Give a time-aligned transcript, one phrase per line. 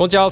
[0.00, 0.30] こんにちは。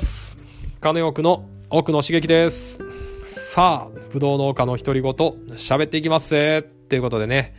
[0.80, 2.78] 金奥の奥野茂樹です。
[3.26, 6.60] さあぶどう農家の独り言喋っていきますぜ。
[6.60, 7.54] っていうことでね、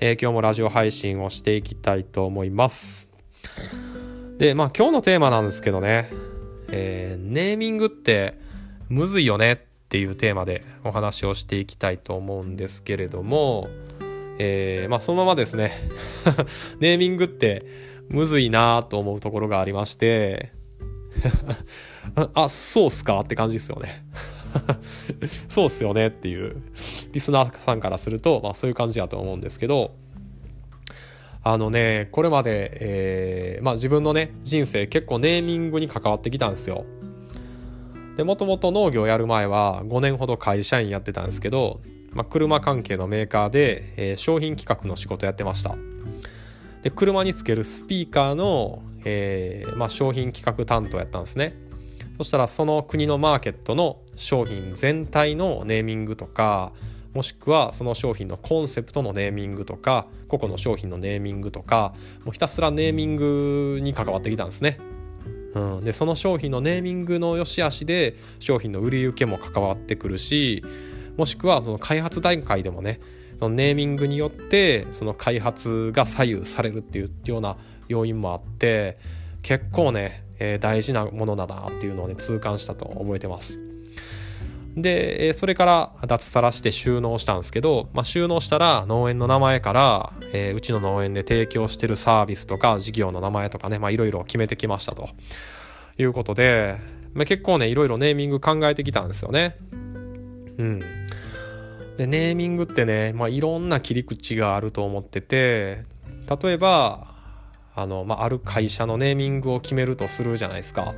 [0.00, 3.08] えー、今日もラジオ配信をしていきたいと思います。
[4.38, 6.10] でまあ今日のテーマなんですけどね、
[6.72, 8.40] えー、ネーミングって
[8.88, 9.58] むずいよねっ
[9.88, 13.68] ていうテーマでお話をしていきたいと思うんですけれども
[14.40, 15.70] えー、まあそのままですね。
[16.80, 17.62] ネーミングって
[18.08, 20.60] むずいなと思うところがありまして
[22.34, 23.20] あ、そうっすか？
[23.20, 24.04] って感じですよね。
[25.48, 26.62] そうっすよねっていう、
[27.12, 29.94] リスナーさんからすると、まあそういう感じだと思うんですけど、
[31.42, 36.84] あのね、これまで、えー、まあ自分のね、人生結構ネーミングに関わってきたんですよ。
[38.16, 41.80] で、もともと農業やる前は5年ほど会社員やってたんですけど、
[42.12, 45.74] まあ、車関係のメーカーで、えー、商品企画の仕事やってました。
[46.82, 51.54] で、車につけるスピーカーの、えー、まあ、商品企画担当やったんですね
[52.18, 56.72] そしたらその国のマーケットの商品全体のネーミングとか
[57.14, 64.78] もしくはその商品のコンセプトのネーミングとか個々の商品のネーミングとかもうひたすらネーミングに関わってきたんですね。
[65.54, 70.64] うん、でその商品のネーミングの良し悪しで商品の売り受けも関わってくるし
[71.18, 73.00] もしくはその開発段階でもね
[73.38, 78.96] そのネーミングによってその開発が左右されるっていうような要因もあって
[79.42, 83.60] 結構ね、えー、大事なものだなっていうのをね痛感したと覚えてます。
[84.76, 95.10] で、それから脱サラして収納したんですけど、まあ、収納したら農園の名前から、えー、うちの農園で提供してるサービスとか事業の名前とかね、まあ、いろいろ決めてきましたと
[95.98, 96.78] いうことで、
[97.12, 99.54] まあ、結構ね、いろいろネーミング考えてきたんですよね。
[100.56, 100.80] うん。
[101.98, 105.84] で、ネーミングってね、まあ、いろんな切り口があると思ってて、
[106.42, 107.11] 例えば、
[107.74, 110.94] あの、まあ、ある会社のネーミングを決めるとするじゃないですか。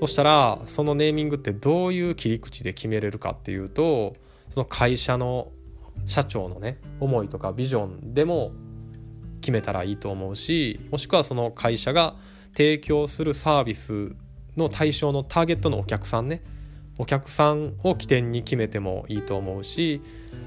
[0.00, 4.14] そしたらそのネーミングってどういう切り口で決めれるかっていうと
[4.50, 5.50] その会社の
[6.06, 8.52] 社長のね思いとかビジョンでも
[9.40, 12.16] 決めたらいいと思うしもしくはその会社が
[12.52, 14.14] 提供するサービス
[14.56, 16.42] の対象のターゲットのお客さんね
[16.98, 20.02] お客さんを起点に決めてもいいと思うし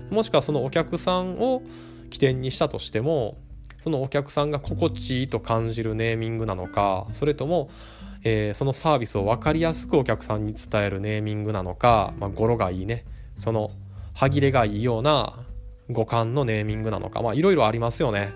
[0.09, 1.61] もしくはそのお客さんを
[2.09, 3.38] 起点にしたとしても
[3.88, 7.70] そのお客さんが心地いいと感じるネーミングなのかそれとも、
[8.25, 13.06] えー、そのサービスを分かりやすくお客さんに伝えるネーミングなのか、まあ、語呂がいいね
[13.40, 13.72] その
[14.14, 15.31] 歯切れがいいような
[15.90, 18.34] 五感のネーミングなのかまあいろいろありますよね。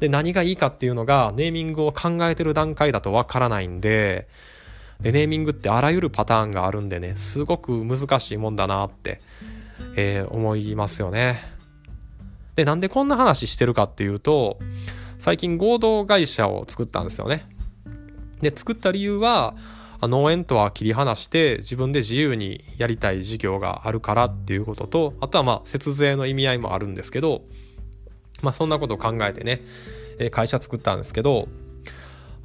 [0.00, 4.26] で何がいいかっていうのがネーミングを考えてる段階だとわからないんで
[5.00, 9.20] でネーミングってあらゆるパターンがあるんでねすごく難しいもんだなって、
[9.94, 11.57] えー、思いますよね。
[12.58, 14.58] で、なんでこんな話してるかっていうと、
[15.20, 17.46] 最近合同会社を作ったんですよね。
[18.40, 19.54] で、作った理由は、
[20.02, 27.42] 農園とは切り離して自分で自由にやりたい事業があるからっていうことと、あとはまあ節税の意味合いもあるんですけど、
[28.42, 29.60] まあそんなことを考えてね、
[30.32, 31.46] 会社作ったんですけど、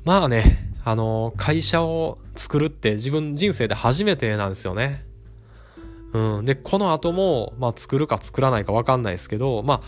[0.05, 5.07] まあね、あの、会社を作るって自分人生で初めてなんですよね。
[6.13, 6.45] うん。
[6.45, 9.81] で、この後も、まあ、作るか作らないか分かんないですけど、ま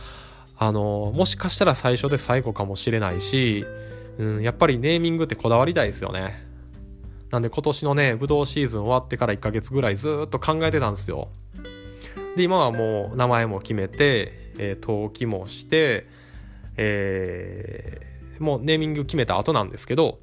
[0.58, 3.66] あ、あの、もしかしたら最初で最後かもしれないし、
[4.18, 6.46] うん、やっぱりネーミングってこだわりたいですよね。
[7.32, 11.30] なんで今年のね、ブドウシーズン終わってから1ヶ月ぐらいずっと考えてたんですよ。
[12.36, 16.08] で、今はもう名前も決めて、えー、登記もして、
[16.78, 20.20] えー、もうネーミング決めた後なんですけど、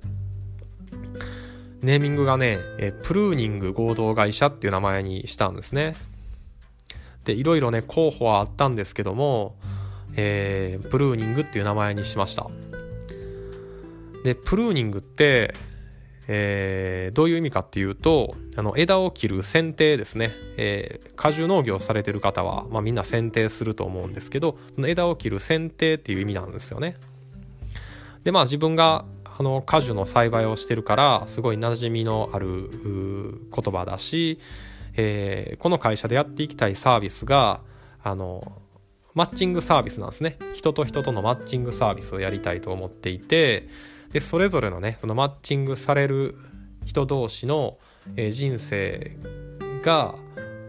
[1.82, 5.97] ネーミングがね、えプルーニング合同会社っていう名前にしたんですね。
[7.25, 9.56] で、いろいろね、候補はあったんですけども、
[10.15, 12.47] えー、プルーニングっていう名前にしました。
[14.25, 15.54] で、プルーニングって、
[16.28, 20.31] えー、どういう意味かっていうと、あの、枝を切る剪定ですね。
[20.56, 24.56] えー、果樹農業されてる方は、まあみんな剪定すると思うんですけど、
[24.87, 26.96] 枝を切る剪定っていう意味なんですよね。
[28.23, 29.05] で、まあ自分が
[29.38, 32.70] あの果樹の栽培をしてるからすごい馴染みのある
[33.55, 34.38] 言葉だし、
[34.94, 37.61] えー、この会社でやっていきたいサービスが
[38.02, 38.61] あの
[39.14, 40.38] マッチングサービスなんですね。
[40.55, 43.69] 人と人とのマッチングサービスをやりたいと思っていて
[44.12, 46.35] でそれぞれのねそのマッチングされる
[46.85, 47.78] 人同士の、
[48.17, 49.17] えー、人生
[49.82, 50.14] が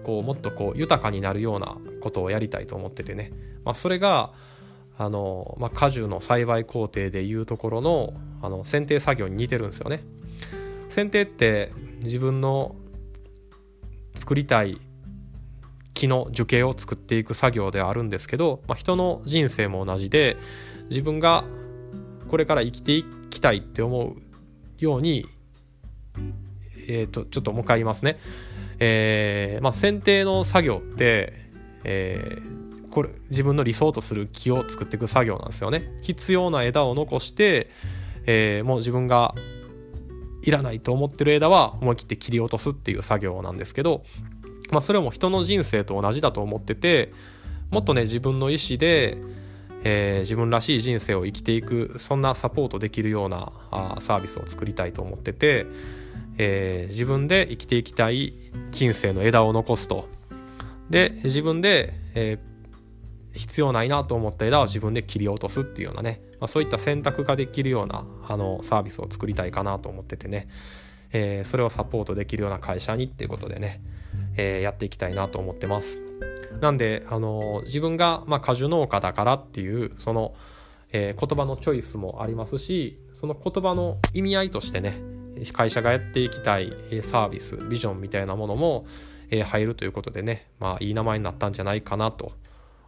[0.04, 3.32] こうもっとこう豊かになるようなことをやりたいと思っててね、
[3.64, 4.34] まあ、それが
[5.04, 10.04] あの、まあ、果樹の栽培工程でいうところのあの剪定作業に似てるんですよね。
[10.90, 11.72] 剪定って
[12.02, 12.76] 自分の
[14.18, 14.80] 作りたい
[15.94, 20.38] 木の樹形を作っていく作業ではあるんですけど、まあ、人の人生も同じで
[20.90, 21.44] 自分が
[22.30, 24.16] これから生きていきたいって思う
[24.80, 25.26] ように、
[26.88, 28.20] えーと、ちょっともう一回言いますね。
[28.80, 31.34] えーまあ、剪定の作業って、
[31.84, 35.92] えー、これ自分の理想とする木を作っていく作業なんですよね。
[36.04, 37.72] 必要な枝を残して、
[38.28, 39.34] えー、もう自分が
[40.44, 44.04] いらないと思ってる枝は思い切って切り落とすっていう作業なんですけど、
[44.70, 47.12] まあ、それも人の人生と同じだと思ってて
[47.72, 49.18] もっとね自分の意思で、
[49.84, 55.66] えー、自分らしい人生を生きていくそんなサポートできるようなあサービスを作りたいと思ってて、
[56.38, 58.36] えー、自分で生きていきたい
[58.70, 60.08] 人生の枝を残すと
[60.92, 62.53] で自分で、えー、
[63.34, 70.48] 必要ないなと思った枝は自分で切り落とすっていうようなね、まあ、そういった選択ができるようなあのサービスを作りたいかなと思っててね、
[71.12, 73.82] えー、それをサポートできるような会社にっていうことでね、
[74.38, 76.02] えー、やっていきたいなと思ってます。
[76.62, 80.36] なんで、あの自分が、まあ、果樹農家だからっていうその、
[80.92, 85.02] えー、言葉のチョイスもありますしその言葉の意味合いとしてね
[85.52, 86.72] 会社がやっていきたい
[87.04, 88.86] サービスビジョンみたいなものも、
[89.32, 92.34] えー、入るということでねまあいい名前になったんじゃないかなと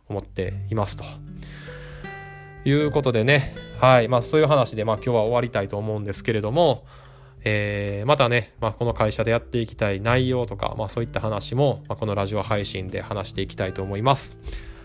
[0.09, 1.03] 思っていますと。
[2.65, 6.83] いうことでねはいまあそういう話で、まあ、今日は終わりたいと思うんですけれども、
[7.43, 14.35] えー、またね、まあ、この会社でやっていきたい内容とか、まあ、そういった話も、まあ、このラジオ配信で話していきたいと思います。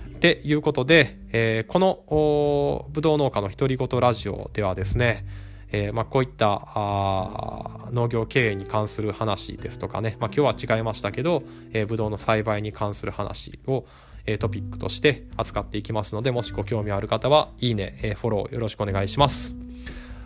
[0.07, 5.25] っていうことで、えー、このぶどう農家の独り言ラジオではですね、
[5.73, 13.87] えー、まあ、こういったあ農業経営に関する話ですとかね、まあ、今日は違いましたけど、えー、ブドウの栽培に関する話を、
[14.27, 19.55] えー、トピックとして扱っていきますのでもしご興味ある方はいいね、えー、フォローよろしくお願いします。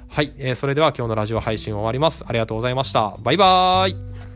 [0.08, 2.25] はい、えー、それでは今日のラジオ配信終わります。
[2.26, 3.17] ありがとうございました。
[3.23, 4.33] バイバーイ